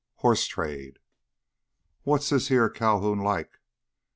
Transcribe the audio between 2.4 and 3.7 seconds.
heah Calhoun like?"